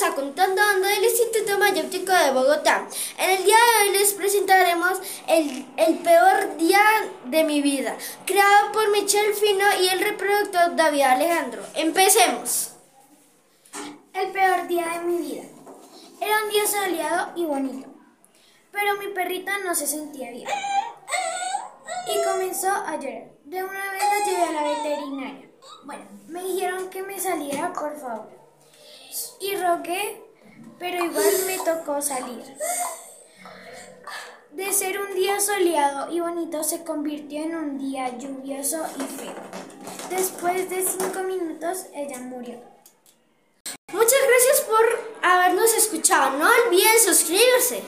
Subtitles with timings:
[0.00, 2.88] a Contando Ando del Instituto Mayóptico de Bogotá.
[3.18, 6.80] En el día de hoy les presentaremos el, el, peor día
[7.26, 7.94] de mi vida,
[8.24, 11.62] creado por Michelle Fino y el reproductor David Alejandro.
[11.74, 12.70] Empecemos.
[14.14, 15.42] El peor día de mi vida.
[16.22, 17.88] Era un día soleado y bonito,
[18.70, 20.48] pero mi perrita no se sentía bien
[22.06, 23.30] y comenzó a llorar.
[23.44, 25.50] De una vez la llevé a la veterinaria.
[25.84, 28.41] Bueno, me dijeron que me saliera, por favor
[29.42, 30.22] y rogué,
[30.78, 32.42] pero igual me tocó salir.
[34.52, 39.34] De ser un día soleado y bonito se convirtió en un día lluvioso y feo.
[40.10, 42.60] Después de cinco minutos ella murió.
[43.92, 44.82] Muchas gracias por
[45.22, 46.38] habernos escuchado.
[46.38, 47.82] No olviden suscribirse.